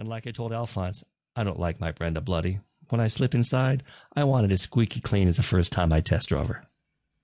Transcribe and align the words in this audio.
And 0.00 0.08
like 0.08 0.26
I 0.26 0.30
told 0.30 0.54
Alphonse, 0.54 1.04
I 1.36 1.44
don't 1.44 1.60
like 1.60 1.78
my 1.78 1.92
Brenda 1.92 2.22
bloody. 2.22 2.60
When 2.88 3.02
I 3.02 3.08
slip 3.08 3.34
inside, 3.34 3.82
I 4.16 4.24
want 4.24 4.46
it 4.46 4.52
as 4.52 4.62
squeaky 4.62 5.02
clean 5.02 5.28
as 5.28 5.36
the 5.36 5.42
first 5.42 5.72
time 5.72 5.92
I 5.92 6.00
test 6.00 6.30
drove 6.30 6.48
her. 6.48 6.62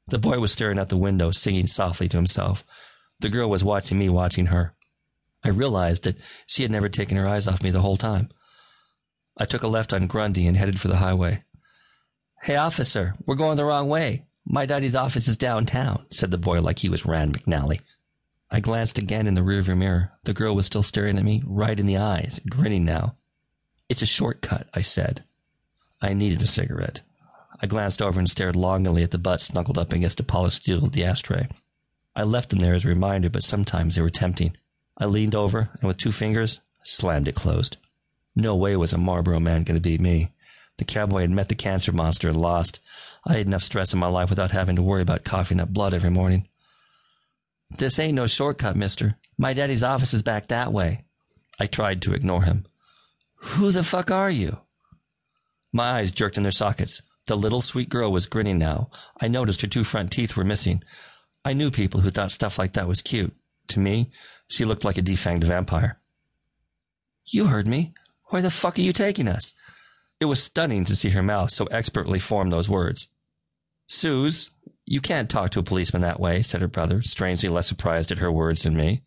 The 0.09 0.19
boy 0.19 0.41
was 0.41 0.53
staring 0.53 0.79
out 0.79 0.91
the 0.91 0.99
window, 0.99 1.31
singing 1.31 1.69
softly 1.69 2.07
to 2.11 2.19
himself. 2.19 2.67
The 3.21 3.31
girl 3.31 3.49
was 3.49 3.65
watching 3.65 3.99
me, 3.99 4.11
watching 4.11 4.47
her. 4.47 4.75
I 5.43 5.49
realized 5.49 6.05
that 6.05 6.19
she 6.47 6.65
had 6.65 6.71
never 6.71 6.91
taken 6.91 7.17
her 7.17 7.27
eyes 7.27 7.49
off 7.49 7.63
me 7.63 7.71
the 7.71 7.81
whole 7.81 7.97
time. 7.97 8.29
I 9.39 9.47
took 9.47 9.63
a 9.63 9.69
left 9.69 9.95
on 9.95 10.07
Grundy 10.07 10.47
and 10.47 10.55
headed 10.55 10.79
for 10.79 10.89
the 10.89 10.97
highway. 10.97 11.45
Hey, 12.43 12.57
officer, 12.57 13.15
we're 13.25 13.37
going 13.37 13.57
the 13.57 13.65
wrong 13.65 13.89
way. 13.89 14.27
My 14.45 14.67
daddy's 14.67 14.95
office 14.95 15.29
is 15.29 15.39
downtown, 15.39 16.05
said 16.11 16.31
the 16.31 16.37
boy 16.37 16.61
like 16.61 16.81
he 16.81 16.91
was 16.91 17.07
Rand 17.07 17.39
McNally. 17.43 17.81
I 18.51 18.61
glanced 18.61 18.99
again 18.99 19.27
in 19.27 19.35
the 19.35 19.41
rearview 19.41 19.77
mirror. 19.77 20.13
The 20.25 20.35
girl 20.35 20.55
was 20.55 20.67
still 20.67 20.83
staring 20.83 21.19
at 21.19 21.25
me, 21.25 21.43
right 21.45 21.79
in 21.79 21.87
the 21.87 21.97
eyes, 21.97 22.41
grinning 22.49 22.85
now. 22.85 23.17
It's 23.89 24.03
a 24.03 24.07
shortcut, 24.07 24.69
I 24.73 24.83
said. 24.83 25.25
I 26.01 26.13
needed 26.13 26.41
a 26.43 26.47
cigarette. 26.47 27.01
I 27.61 27.67
glanced 27.67 28.03
over 28.03 28.19
and 28.19 28.29
stared 28.29 28.55
longingly 28.55 29.03
at 29.03 29.11
the 29.11 29.19
butt 29.19 29.41
snuggled 29.41 29.79
up 29.79 29.93
against 29.93 30.19
the 30.19 30.23
polished 30.23 30.59
steel 30.59 30.85
of 30.85 30.93
the 30.93 31.05
ashtray. 31.05 31.49
I 32.15 32.23
left 32.23 32.51
them 32.51 32.61
there 32.61 32.75
as 32.75 32.85
a 32.85 32.89
reminder, 32.89 33.31
but 33.31 33.43
sometimes 33.43 33.95
they 33.95 34.03
were 34.03 34.11
tempting. 34.11 34.57
I 34.99 35.07
leaned 35.07 35.35
over 35.35 35.71
and 35.81 35.89
with 35.89 35.97
two 35.97 36.13
fingers 36.13 36.61
slammed 36.83 37.29
it 37.29 37.35
closed. 37.35 37.79
No 38.35 38.55
way 38.55 38.77
was 38.77 38.93
a 38.93 38.99
Marlboro 38.99 39.41
man 39.41 39.65
going 39.65 39.77
to 39.77 39.81
beat 39.81 40.01
me. 40.01 40.33
The 40.79 40.85
cowboy 40.85 41.23
had 41.23 41.31
met 41.31 41.49
the 41.49 41.55
cancer 41.55 41.93
monster 41.93 42.29
and 42.29 42.41
lost. 42.41 42.81
I 43.27 43.35
had 43.39 43.47
enough 43.47 43.63
stress 43.63 43.93
in 43.93 43.99
my 43.99 44.09
life 44.09 44.31
without 44.31 44.51
having 44.51 44.77
to 44.77 44.83
worry 44.83 45.03
about 45.03 45.25
coughing 45.25 45.61
up 45.61 45.71
blood 45.71 45.95
every 45.95 46.11
morning. 46.11 46.49
This 47.71 47.99
ain't 47.99 48.15
no 48.15 48.27
shortcut, 48.27 48.77
mister. 48.77 49.17
My 49.39 49.53
daddy's 49.53 49.83
office 49.83 50.15
is 50.15 50.23
back 50.23 50.49
that 50.49 50.73
way. 50.73 51.05
I 51.59 51.67
tried 51.67 52.03
to 52.03 52.15
ignore 52.15 52.43
him. 52.43 52.67
Who 53.37 53.73
the 53.73 53.85
fuck 53.85 54.11
are 54.11 54.31
you? 54.31 54.59
My 55.73 55.99
eyes 55.99 56.13
jerked 56.13 56.37
in 56.37 56.43
their 56.43 56.53
sockets. 56.53 57.03
The 57.27 57.37
little 57.37 57.61
sweet 57.61 57.89
girl 57.89 58.13
was 58.13 58.27
grinning 58.27 58.59
now. 58.59 58.91
I 59.21 59.29
noticed 59.29 59.63
her 59.63 59.69
two 59.69 59.85
front 59.85 60.13
teeth 60.13 60.37
were 60.37 60.45
missing. 60.45 60.83
I 61.45 61.53
knew 61.53 61.71
people 61.71 62.01
who 62.01 62.11
thought 62.11 62.33
stuff 62.33 62.59
like 62.59 62.75
that 62.75 62.89
was 62.89 63.03
cute. 63.03 63.35
To 63.69 63.81
me, 63.81 64.11
she 64.49 64.65
looked 64.65 64.85
like 64.85 64.97
a 64.97 65.03
defanged 65.03 65.45
vampire. 65.45 65.99
You 67.25 67.47
heard 67.47 67.67
me. 67.67 67.95
Where 68.27 68.43
the 68.43 68.51
fuck 68.51 68.79
are 68.79 68.83
you 68.83 68.93
taking 68.93 69.29
us? 69.29 69.55
It 70.21 70.27
was 70.27 70.43
stunning 70.43 70.85
to 70.87 70.97
see 70.97 71.11
her 71.11 71.23
mouth 71.23 71.51
so 71.51 71.67
expertly 71.67 72.21
form 72.21 72.51
those 72.51 72.69
words. 72.69 73.09
Suze, 73.87 74.51
you 74.87 75.01
can't 75.01 75.29
talk 75.29 75.51
to 75.51 75.59
a 75.59 75.65
policeman 75.65 76.03
that 76.03 76.21
way, 76.21 76.43
said 76.43 76.61
her 76.61 76.69
brother, 76.69 77.03
strangely 77.03 77.49
less 77.49 77.67
surprised 77.67 78.13
at 78.13 78.19
her 78.19 78.31
words 78.31 78.63
than 78.63 78.77
me. 78.77 79.03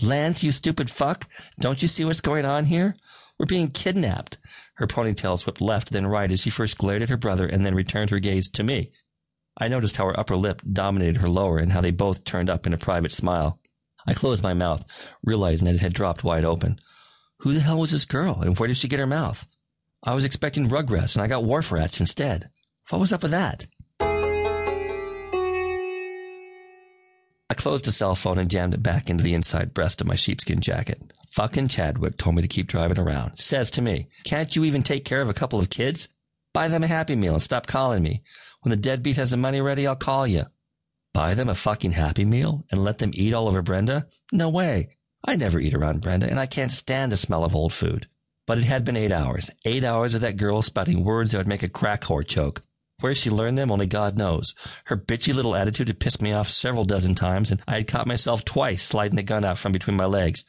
Lance, 0.00 0.44
you 0.44 0.52
stupid 0.52 0.88
fuck. 0.88 1.28
Don't 1.58 1.82
you 1.82 1.88
see 1.88 2.04
what's 2.04 2.20
going 2.20 2.44
on 2.44 2.64
here? 2.64 2.94
We're 3.38 3.46
being 3.46 3.68
kidnapped. 3.68 4.38
Her 4.74 4.86
ponytail 4.86 5.36
swept 5.38 5.60
left, 5.60 5.90
then 5.90 6.06
right 6.06 6.30
as 6.30 6.42
she 6.42 6.50
first 6.50 6.78
glared 6.78 7.02
at 7.02 7.08
her 7.08 7.16
brother 7.16 7.46
and 7.46 7.66
then 7.66 7.74
returned 7.74 8.10
her 8.10 8.20
gaze 8.20 8.48
to 8.50 8.62
me. 8.62 8.92
I 9.58 9.68
noticed 9.68 9.96
how 9.96 10.06
her 10.06 10.18
upper 10.18 10.36
lip 10.36 10.62
dominated 10.70 11.18
her 11.18 11.28
lower 11.28 11.58
and 11.58 11.72
how 11.72 11.80
they 11.80 11.90
both 11.90 12.24
turned 12.24 12.48
up 12.48 12.66
in 12.66 12.72
a 12.72 12.78
private 12.78 13.12
smile. 13.12 13.58
I 14.06 14.14
closed 14.14 14.42
my 14.42 14.54
mouth, 14.54 14.84
realizing 15.22 15.66
that 15.66 15.74
it 15.74 15.80
had 15.80 15.92
dropped 15.92 16.24
wide 16.24 16.44
open. 16.44 16.80
Who 17.40 17.52
the 17.52 17.60
hell 17.60 17.78
was 17.78 17.90
this 17.90 18.04
girl, 18.04 18.40
and 18.40 18.58
where 18.58 18.68
did 18.68 18.76
she 18.76 18.88
get 18.88 19.00
her 19.00 19.06
mouth? 19.06 19.46
I 20.02 20.14
was 20.14 20.24
expecting 20.24 20.68
rugrats, 20.68 21.14
and 21.14 21.22
I 21.22 21.26
got 21.26 21.44
wharf 21.44 21.72
rats 21.72 22.00
instead. 22.00 22.48
What 22.88 23.00
was 23.00 23.12
up 23.12 23.22
with 23.22 23.32
that? 23.32 23.66
Closed 27.60 27.84
the 27.84 27.92
cell 27.92 28.14
phone 28.14 28.38
and 28.38 28.48
jammed 28.48 28.72
it 28.72 28.82
back 28.82 29.10
into 29.10 29.22
the 29.22 29.34
inside 29.34 29.74
breast 29.74 30.00
of 30.00 30.06
my 30.06 30.14
sheepskin 30.14 30.60
jacket. 30.60 31.12
Fucking 31.32 31.68
Chadwick 31.68 32.16
told 32.16 32.34
me 32.34 32.40
to 32.40 32.48
keep 32.48 32.66
driving 32.66 32.98
around. 32.98 33.36
Says 33.36 33.70
to 33.72 33.82
me, 33.82 34.08
can't 34.24 34.56
you 34.56 34.64
even 34.64 34.82
take 34.82 35.04
care 35.04 35.20
of 35.20 35.28
a 35.28 35.34
couple 35.34 35.58
of 35.58 35.68
kids? 35.68 36.08
Buy 36.54 36.68
them 36.68 36.84
a 36.84 36.86
Happy 36.86 37.14
Meal 37.14 37.34
and 37.34 37.42
stop 37.42 37.66
calling 37.66 38.02
me. 38.02 38.22
When 38.62 38.70
the 38.70 38.76
deadbeat 38.76 39.16
has 39.16 39.32
the 39.32 39.36
money 39.36 39.60
ready, 39.60 39.86
I'll 39.86 39.94
call 39.94 40.26
you. 40.26 40.44
Buy 41.12 41.34
them 41.34 41.50
a 41.50 41.54
fucking 41.54 41.92
Happy 41.92 42.24
Meal 42.24 42.64
and 42.70 42.82
let 42.82 42.96
them 42.96 43.10
eat 43.12 43.34
all 43.34 43.46
over 43.46 43.60
Brenda? 43.60 44.06
No 44.32 44.48
way. 44.48 44.96
I 45.22 45.36
never 45.36 45.60
eat 45.60 45.74
around 45.74 46.00
Brenda, 46.00 46.30
and 46.30 46.40
I 46.40 46.46
can't 46.46 46.72
stand 46.72 47.12
the 47.12 47.16
smell 47.18 47.44
of 47.44 47.54
old 47.54 47.74
food. 47.74 48.08
But 48.46 48.56
it 48.56 48.64
had 48.64 48.86
been 48.86 48.96
eight 48.96 49.12
hours. 49.12 49.50
Eight 49.66 49.84
hours 49.84 50.14
of 50.14 50.22
that 50.22 50.38
girl 50.38 50.62
spouting 50.62 51.04
words 51.04 51.32
that 51.32 51.38
would 51.38 51.46
make 51.46 51.62
a 51.62 51.68
crack 51.68 52.04
whore 52.04 52.26
choke. 52.26 52.62
Where 53.00 53.14
she 53.14 53.30
learned 53.30 53.56
them, 53.56 53.70
only 53.70 53.86
God 53.86 54.18
knows. 54.18 54.54
Her 54.84 54.96
bitchy 54.96 55.34
little 55.34 55.56
attitude 55.56 55.88
had 55.88 56.00
pissed 56.00 56.20
me 56.20 56.32
off 56.32 56.50
several 56.50 56.84
dozen 56.84 57.14
times, 57.14 57.50
and 57.50 57.62
I 57.66 57.76
had 57.76 57.88
caught 57.88 58.06
myself 58.06 58.44
twice 58.44 58.82
sliding 58.82 59.16
the 59.16 59.22
gun 59.22 59.44
out 59.44 59.58
from 59.58 59.72
between 59.72 59.96
my 59.96 60.06
legs. 60.06 60.44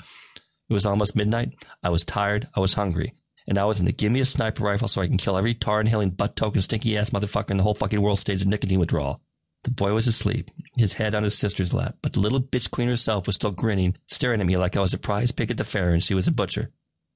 It 0.69 0.73
was 0.73 0.85
almost 0.85 1.16
midnight. 1.16 1.53
I 1.84 1.90
was 1.90 2.06
tired. 2.06 2.47
I 2.56 2.59
was 2.59 2.73
hungry. 2.73 3.13
And 3.47 3.57
I 3.57 3.66
was 3.66 3.79
in 3.79 3.85
the 3.85 3.91
give 3.91 4.11
me 4.11 4.19
a 4.19 4.25
sniper 4.25 4.63
rifle 4.63 4.88
so 4.88 5.01
I 5.01 5.07
can 5.07 5.17
kill 5.17 5.38
every 5.38 5.53
tar 5.53 5.81
inhaling 5.81 6.11
butt 6.11 6.35
token 6.35 6.61
stinky 6.61 6.97
ass 6.97 7.09
motherfucker 7.09 7.51
in 7.51 7.57
the 7.57 7.63
whole 7.63 7.73
fucking 7.73 8.01
world 8.01 8.19
stage 8.19 8.41
of 8.41 8.47
nicotine 8.47 8.79
withdrawal. 8.79 9.22
The 9.63 9.72
boy 9.72 9.94
was 9.94 10.07
asleep, 10.07 10.50
his 10.75 10.94
head 10.94 11.13
on 11.13 11.23
his 11.23 11.38
sister's 11.38 11.73
lap, 11.73 11.97
but 12.01 12.13
the 12.13 12.19
little 12.19 12.41
bitch 12.41 12.72
queen 12.72 12.88
herself 12.88 13.28
was 13.28 13.35
still 13.35 13.51
grinning, 13.51 13.95
staring 14.07 14.41
at 14.41 14.47
me 14.47 14.57
like 14.57 14.75
I 14.75 14.81
was 14.81 14.94
a 14.94 14.97
prize 14.97 15.31
pig 15.31 15.51
at 15.51 15.57
the 15.57 15.63
fair 15.63 15.91
and 15.91 16.03
she 16.03 16.13
was 16.13 16.28
a 16.28 16.31
butcher. 16.31 16.72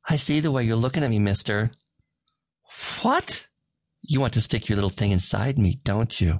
I 0.07 0.16
see 0.16 0.40
the 0.40 0.51
way 0.51 0.63
you're 0.63 0.75
looking 0.75 1.03
at 1.03 1.09
me, 1.09 1.19
mister. 1.19 1.72
What? 3.01 3.47
You 4.07 4.21
want 4.21 4.33
to 4.33 4.41
stick 4.41 4.69
your 4.69 4.75
little 4.75 4.89
thing 4.89 5.11
inside 5.11 5.57
me, 5.57 5.79
don't 5.83 6.19
you? 6.21 6.39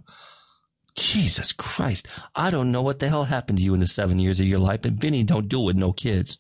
Jesus 0.98 1.52
Christ. 1.52 2.08
I 2.36 2.50
don't 2.50 2.72
know 2.72 2.82
what 2.82 3.00
the 3.00 3.10
hell 3.10 3.26
happened 3.26 3.58
to 3.58 3.64
you 3.64 3.74
in 3.74 3.80
the 3.80 3.88
seven 3.88 4.20
years 4.20 4.40
of 4.40 4.48
your 4.48 4.60
life, 4.60 4.82
but 4.84 4.94
Vinny 4.94 5.24
don't 5.24 5.50
do 5.50 5.62
it 5.62 5.66
with 5.66 5.76
no 5.76 5.92
kids. 5.92 6.38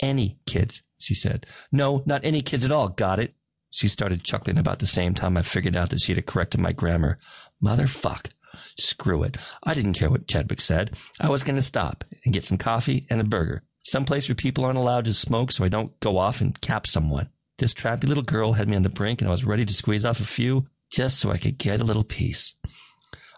Any 0.00 0.38
kids, 0.46 0.82
she 0.98 1.14
said. 1.14 1.46
No, 1.72 2.02
not 2.06 2.24
any 2.24 2.40
kids 2.40 2.64
at 2.64 2.72
all. 2.72 2.88
Got 2.88 3.18
it? 3.18 3.34
She 3.70 3.88
started 3.88 4.24
chuckling 4.24 4.58
about 4.58 4.78
the 4.78 4.86
same 4.86 5.14
time 5.14 5.36
I 5.36 5.42
figured 5.42 5.76
out 5.76 5.90
that 5.90 6.00
she 6.00 6.14
had 6.14 6.26
corrected 6.26 6.60
my 6.60 6.72
grammar. 6.72 7.18
Motherfuck. 7.62 8.30
Screw 8.78 9.22
it. 9.22 9.36
I 9.62 9.74
didn't 9.74 9.94
care 9.94 10.10
what 10.10 10.26
Chadwick 10.26 10.60
said. 10.60 10.96
I 11.20 11.28
was 11.28 11.42
going 11.42 11.56
to 11.56 11.62
stop 11.62 12.04
and 12.24 12.34
get 12.34 12.44
some 12.44 12.58
coffee 12.58 13.06
and 13.10 13.20
a 13.20 13.24
burger. 13.24 13.62
Someplace 13.82 14.28
where 14.28 14.34
people 14.34 14.64
aren't 14.64 14.78
allowed 14.78 15.04
to 15.06 15.14
smoke 15.14 15.52
so 15.52 15.64
I 15.64 15.68
don't 15.68 15.98
go 16.00 16.18
off 16.18 16.40
and 16.40 16.60
cap 16.60 16.86
someone. 16.86 17.28
This 17.60 17.74
trappy 17.74 18.04
little 18.04 18.22
girl 18.22 18.54
had 18.54 18.70
me 18.70 18.76
on 18.76 18.80
the 18.80 18.88
brink 18.88 19.20
and 19.20 19.28
I 19.28 19.30
was 19.30 19.44
ready 19.44 19.66
to 19.66 19.74
squeeze 19.74 20.06
off 20.06 20.18
a 20.18 20.24
few 20.24 20.66
just 20.90 21.18
so 21.18 21.30
I 21.30 21.36
could 21.36 21.58
get 21.58 21.82
a 21.82 21.84
little 21.84 22.04
peace. 22.04 22.54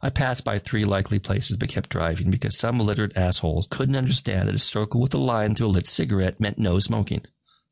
I 0.01 0.11
passed 0.11 0.45
by 0.45 0.59
three 0.59 0.85
likely 0.85 1.19
places 1.19 1.57
but 1.57 1.69
kept 1.69 1.91
driving 1.91 2.31
because 2.31 2.57
some 2.57 2.79
illiterate 2.79 3.17
assholes 3.17 3.67
couldn't 3.69 3.97
understand 3.97 4.49
that 4.49 4.55
a 4.55 4.61
circle 4.61 5.01
with 5.01 5.13
a 5.13 5.19
line 5.19 5.57
through 5.57 5.67
a 5.67 5.75
lit 5.75 5.89
cigarette 5.89 6.39
meant 6.39 6.57
no 6.57 6.79
smoking. 6.79 7.25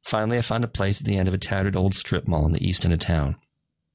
Finally, 0.02 0.38
I 0.38 0.42
found 0.42 0.64
a 0.64 0.68
place 0.68 1.00
at 1.00 1.06
the 1.06 1.16
end 1.16 1.28
of 1.28 1.34
a 1.34 1.38
tattered 1.38 1.76
old 1.76 1.94
strip 1.94 2.26
mall 2.26 2.46
in 2.46 2.50
the 2.50 2.66
east 2.66 2.84
end 2.84 2.94
of 2.94 2.98
town. 2.98 3.36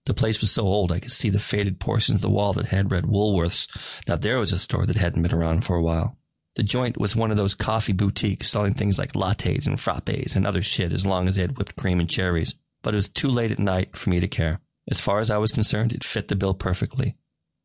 The 0.05 0.13
place 0.13 0.39
was 0.39 0.49
so 0.49 0.63
old 0.63 0.93
I 0.93 1.01
could 1.01 1.11
see 1.11 1.29
the 1.29 1.39
faded 1.39 1.81
portions 1.81 2.19
of 2.19 2.21
the 2.21 2.29
wall 2.29 2.53
that 2.53 2.67
had 2.67 2.89
read 2.89 3.03
Woolworths. 3.03 3.67
Now 4.07 4.15
there 4.15 4.39
was 4.39 4.53
a 4.53 4.59
store 4.59 4.85
that 4.85 4.95
hadn't 4.95 5.23
been 5.23 5.33
around 5.33 5.65
for 5.65 5.75
a 5.75 5.83
while. 5.83 6.17
The 6.55 6.63
joint 6.63 6.97
was 6.97 7.15
one 7.15 7.31
of 7.31 7.37
those 7.37 7.53
coffee 7.53 7.93
boutiques 7.93 8.49
selling 8.49 8.73
things 8.73 8.97
like 8.97 9.13
lattes 9.13 9.67
and 9.67 9.77
frappes 9.77 10.35
and 10.35 10.47
other 10.47 10.61
shit 10.61 10.93
as 10.93 11.05
long 11.05 11.27
as 11.27 11.35
they 11.35 11.41
had 11.41 11.57
whipped 11.57 11.75
cream 11.75 11.99
and 11.99 12.09
cherries. 12.09 12.55
But 12.81 12.93
it 12.93 12.97
was 12.97 13.09
too 13.09 13.29
late 13.29 13.51
at 13.51 13.59
night 13.59 13.97
for 13.97 14.09
me 14.09 14.19
to 14.19 14.27
care. 14.27 14.61
As 14.89 14.99
far 14.99 15.19
as 15.19 15.29
I 15.29 15.37
was 15.37 15.51
concerned, 15.51 15.91
it 15.91 16.03
fit 16.03 16.27
the 16.27 16.35
bill 16.35 16.53
perfectly. 16.53 17.17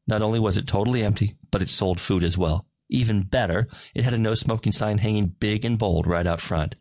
Not 0.07 0.23
only 0.23 0.41
was 0.41 0.57
it 0.57 0.67
totally 0.67 1.05
empty, 1.05 1.37
but 1.51 1.63
it 1.63 1.71
sold 1.71 2.01
food 2.01 2.25
as 2.25 2.37
well. 2.37 2.67
Even 2.89 3.23
better, 3.23 3.69
it 3.95 4.03
had 4.03 4.15
a 4.15 4.19
no 4.19 4.35
smoking 4.35 4.73
sign 4.73 4.99
hanging 4.99 5.29
big 5.29 5.65
and 5.65 5.79
bold 5.79 6.07
right 6.07 6.27
out 6.27 6.41
front. 6.41 6.75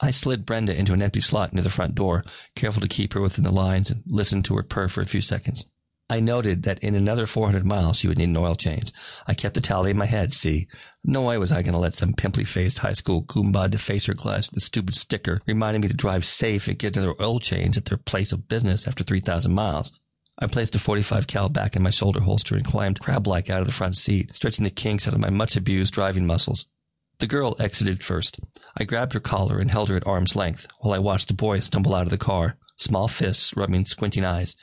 I 0.00 0.10
slid 0.10 0.44
Brenda 0.44 0.78
into 0.78 0.92
an 0.92 1.02
empty 1.02 1.20
slot 1.20 1.54
near 1.54 1.62
the 1.62 1.70
front 1.70 1.94
door, 1.94 2.24
careful 2.54 2.82
to 2.82 2.88
keep 2.88 3.14
her 3.14 3.20
within 3.22 3.44
the 3.44 3.50
lines, 3.50 3.90
and 3.90 4.02
listened 4.06 4.44
to 4.46 4.56
her 4.56 4.62
purr 4.62 4.88
for 4.88 5.00
a 5.00 5.06
few 5.06 5.22
seconds. 5.22 5.64
I 6.10 6.20
noted 6.20 6.62
that 6.62 6.78
in 6.78 6.94
another 6.94 7.26
400 7.26 7.66
miles 7.66 7.98
she 7.98 8.08
would 8.08 8.16
need 8.16 8.30
an 8.30 8.36
oil 8.36 8.54
change. 8.54 8.92
I 9.26 9.34
kept 9.34 9.54
the 9.54 9.60
tally 9.60 9.90
in 9.90 9.98
my 9.98 10.06
head, 10.06 10.32
see. 10.32 10.66
No 11.04 11.20
way 11.20 11.36
was 11.36 11.52
I 11.52 11.60
going 11.60 11.74
to 11.74 11.78
let 11.78 11.94
some 11.94 12.14
pimply-faced 12.14 12.78
high 12.78 12.92
school 12.92 13.24
goomba 13.24 13.68
deface 13.68 14.06
her 14.06 14.14
glass 14.14 14.48
with 14.48 14.56
a 14.56 14.64
stupid 14.64 14.94
sticker 14.94 15.42
reminding 15.46 15.82
me 15.82 15.88
to 15.88 15.94
drive 15.94 16.24
safe 16.24 16.66
and 16.66 16.78
get 16.78 16.96
another 16.96 17.14
oil 17.20 17.40
change 17.40 17.76
at 17.76 17.84
their 17.84 17.98
place 17.98 18.32
of 18.32 18.48
business 18.48 18.88
after 18.88 19.04
3,000 19.04 19.52
miles. 19.52 19.92
I 20.38 20.46
placed 20.46 20.74
a 20.74 20.78
45 20.78 21.26
cal 21.26 21.50
back 21.50 21.76
in 21.76 21.82
my 21.82 21.90
shoulder 21.90 22.20
holster 22.20 22.56
and 22.56 22.64
climbed 22.64 23.00
crab-like 23.00 23.50
out 23.50 23.60
of 23.60 23.66
the 23.66 23.72
front 23.72 23.96
seat, 23.96 24.34
stretching 24.34 24.64
the 24.64 24.70
kinks 24.70 25.06
out 25.06 25.12
of 25.12 25.20
my 25.20 25.30
much-abused 25.30 25.92
driving 25.92 26.26
muscles. 26.26 26.64
The 27.18 27.26
girl 27.26 27.56
exited 27.58 28.02
first. 28.02 28.38
I 28.76 28.84
grabbed 28.84 29.12
her 29.12 29.20
collar 29.20 29.58
and 29.58 29.70
held 29.70 29.88
her 29.88 29.96
at 29.96 30.06
arm's 30.06 30.36
length 30.36 30.68
while 30.78 30.94
I 30.94 31.00
watched 31.00 31.28
the 31.28 31.34
boy 31.34 31.58
stumble 31.58 31.94
out 31.94 32.04
of 32.04 32.10
the 32.10 32.16
car, 32.16 32.56
small 32.76 33.08
fists 33.08 33.56
rubbing 33.56 33.84
squinting 33.84 34.24
eyes. 34.24 34.54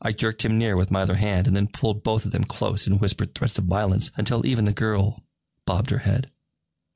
I 0.00 0.12
jerked 0.12 0.44
him 0.44 0.58
near 0.58 0.76
with 0.76 0.90
my 0.90 1.02
other 1.02 1.16
hand 1.16 1.46
and 1.46 1.56
then 1.56 1.66
pulled 1.66 2.02
both 2.02 2.24
of 2.24 2.30
them 2.30 2.44
close 2.44 2.86
and 2.86 3.00
whispered 3.00 3.34
threats 3.34 3.58
of 3.58 3.64
violence 3.64 4.10
until 4.16 4.46
even 4.46 4.64
the 4.64 4.72
girl 4.72 5.24
bobbed 5.66 5.90
her 5.90 5.98
head. 5.98 6.30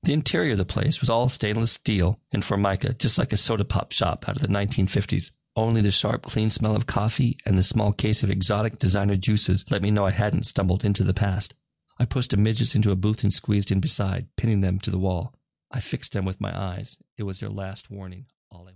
The 0.04 0.12
interior 0.12 0.52
of 0.52 0.58
the 0.58 0.64
place 0.64 1.00
was 1.00 1.10
all 1.10 1.28
stainless 1.28 1.72
steel 1.72 2.20
and 2.32 2.44
formica, 2.44 2.92
just 2.94 3.18
like 3.18 3.32
a 3.32 3.36
soda 3.36 3.64
pop 3.64 3.92
shop 3.92 4.28
out 4.28 4.36
of 4.36 4.42
the 4.42 4.48
1950s. 4.48 5.30
Only 5.54 5.80
the 5.80 5.90
sharp, 5.90 6.22
clean 6.22 6.48
smell 6.48 6.74
of 6.74 6.86
coffee 6.86 7.36
and 7.44 7.58
the 7.58 7.62
small 7.62 7.92
case 7.92 8.22
of 8.22 8.30
exotic 8.30 8.78
designer 8.78 9.16
juices 9.16 9.66
let 9.70 9.82
me 9.82 9.90
know 9.90 10.06
I 10.06 10.10
hadn't 10.12 10.46
stumbled 10.46 10.84
into 10.84 11.04
the 11.04 11.12
past. 11.12 11.54
I 11.98 12.06
pushed 12.06 12.30
the 12.30 12.36
midgets 12.36 12.74
into 12.74 12.90
a 12.90 12.96
booth 12.96 13.22
and 13.22 13.32
squeezed 13.34 13.70
in 13.70 13.80
beside, 13.80 14.28
pinning 14.36 14.60
them 14.60 14.80
to 14.80 14.90
the 14.90 14.98
wall. 14.98 15.34
I 15.70 15.80
fixed 15.80 16.12
them 16.12 16.24
with 16.24 16.40
my 16.40 16.56
eyes. 16.56 16.96
It 17.18 17.24
was 17.24 17.40
their 17.40 17.50
last 17.50 17.90
warning. 17.90 18.26
All 18.50 18.66
I 18.66 18.70